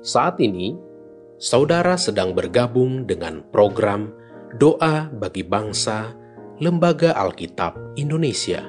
[0.00, 0.72] Saat ini,
[1.36, 4.08] saudara sedang bergabung dengan program
[4.56, 6.16] Doa bagi Bangsa
[6.56, 8.64] Lembaga Alkitab Indonesia.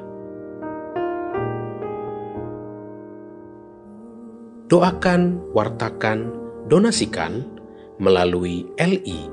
[4.68, 6.36] Doakan, wartakan,
[6.68, 7.48] donasikan
[7.96, 9.32] melalui li.nk.tr.ee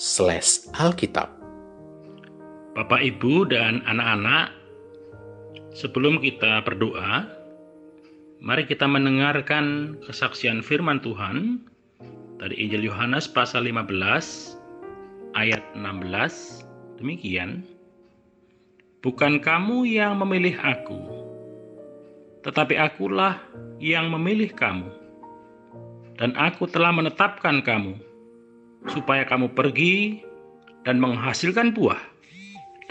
[0.00, 1.28] slash alkitab.
[2.80, 4.56] Bapak, Ibu, dan anak-anak,
[5.76, 7.39] sebelum kita berdoa,
[8.40, 11.60] mari kita mendengarkan kesaksian firman Tuhan
[12.40, 13.92] dari Injil Yohanes pasal 15
[15.36, 17.62] ayat 16 demikian.
[19.04, 21.20] Bukan kamu yang memilih aku
[22.40, 23.36] tetapi akulah
[23.76, 24.88] yang memilih kamu.
[26.20, 27.96] Dan aku telah menetapkan kamu
[28.92, 30.20] supaya kamu pergi
[30.84, 32.00] dan menghasilkan buah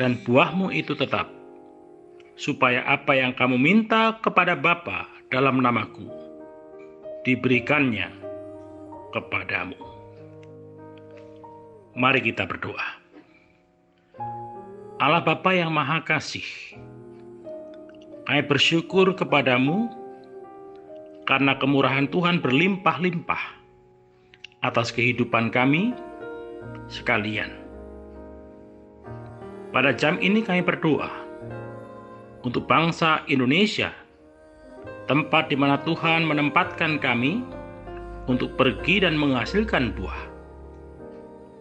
[0.02, 1.30] dan buahmu itu tetap
[2.38, 6.10] supaya apa yang kamu minta kepada Bapa dalam namaku
[7.22, 8.10] diberikannya
[9.14, 9.78] kepadamu.
[11.94, 12.98] Mari kita berdoa.
[15.00, 16.44] Allah Bapa yang Maha Kasih,
[18.26, 19.94] kami bersyukur kepadamu
[21.30, 23.44] karena kemurahan Tuhan berlimpah-limpah
[24.66, 25.94] atas kehidupan kami
[26.90, 27.54] sekalian.
[29.70, 31.14] Pada jam ini kami berdoa
[32.42, 33.94] untuk bangsa Indonesia,
[35.10, 37.42] tempat di mana Tuhan menempatkan kami
[38.30, 40.30] untuk pergi dan menghasilkan buah.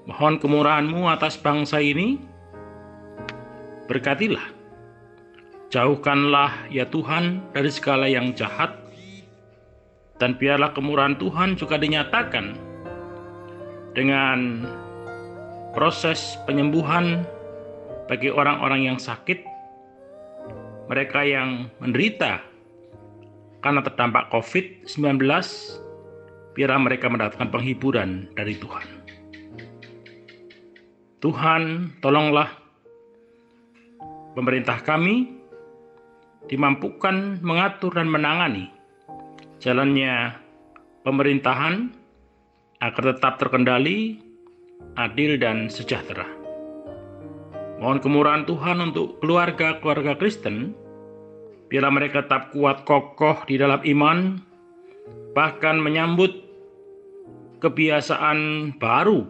[0.05, 2.21] Mohon kemurahan-Mu atas bangsa ini.
[3.89, 4.53] Berkatilah.
[5.73, 8.77] Jauhkanlah ya Tuhan dari segala yang jahat.
[10.21, 12.53] Dan biarlah kemurahan Tuhan juga dinyatakan
[13.97, 14.69] dengan
[15.73, 17.25] proses penyembuhan
[18.11, 19.41] bagi orang-orang yang sakit,
[20.91, 22.48] mereka yang menderita
[23.63, 25.19] karena terdampak COVID-19,
[26.55, 28.87] biarlah mereka mendapatkan penghiburan dari Tuhan.
[31.19, 31.63] Tuhan,
[31.99, 32.51] tolonglah
[34.39, 35.35] pemerintah kami
[36.47, 38.71] dimampukan mengatur dan menangani
[39.59, 40.39] jalannya
[41.03, 41.91] pemerintahan
[42.79, 44.23] agar tetap terkendali,
[44.95, 46.27] adil, dan sejahtera.
[47.79, 50.75] Mohon kemurahan Tuhan untuk keluarga-keluarga Kristen,
[51.69, 54.41] biarlah mereka tetap kuat kokoh di dalam iman,
[55.37, 56.33] bahkan menyambut
[57.61, 59.29] kebiasaan baru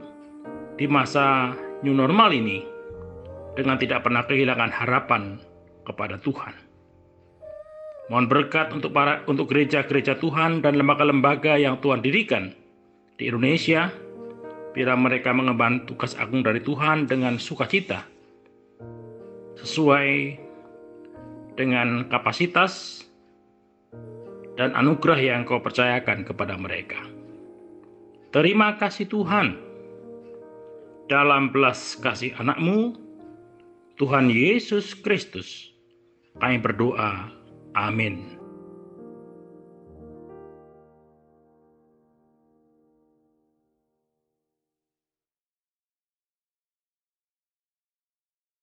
[0.78, 2.62] di masa new normal ini
[3.58, 5.42] dengan tidak pernah kehilangan harapan
[5.82, 6.54] kepada Tuhan.
[8.08, 12.56] Mohon berkat untuk para untuk gereja-gereja Tuhan dan lembaga-lembaga yang Tuhan dirikan
[13.20, 13.92] di Indonesia,
[14.72, 18.06] bila mereka mengemban tugas agung dari Tuhan dengan sukacita,
[19.60, 20.38] sesuai
[21.58, 23.02] dengan kapasitas
[24.54, 27.02] dan anugerah yang kau percayakan kepada mereka.
[28.30, 29.58] Terima kasih Tuhan.
[31.10, 32.94] Dalam belas kasih anakmu,
[33.98, 35.74] Tuhan Yesus Kristus,
[36.38, 37.34] kami berdoa.
[37.74, 38.37] Amin.